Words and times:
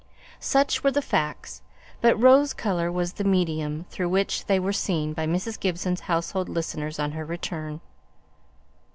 Such 0.39 0.83
were 0.83 0.89
the 0.89 0.99
facts, 1.03 1.61
but 2.01 2.17
rose 2.19 2.53
colour 2.53 2.91
was 2.91 3.13
the 3.13 3.23
medium 3.23 3.85
through 3.91 4.09
which 4.09 4.47
they 4.47 4.59
were 4.59 4.73
seen 4.73 5.13
by 5.13 5.27
Mrs. 5.27 5.59
Gibson's 5.59 5.99
household 6.09 6.49
listeners 6.49 6.97
on 6.97 7.11
her 7.11 7.23
return. 7.23 7.81